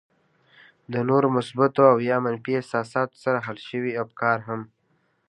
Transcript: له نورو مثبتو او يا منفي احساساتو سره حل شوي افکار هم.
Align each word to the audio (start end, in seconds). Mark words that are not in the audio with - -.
له 0.91 0.99
نورو 1.09 1.27
مثبتو 1.37 1.81
او 1.91 1.97
يا 2.09 2.17
منفي 2.25 2.51
احساساتو 2.61 3.21
سره 3.23 3.37
حل 3.45 3.57
شوي 3.69 3.91
افکار 4.03 4.37
هم. 4.47 4.61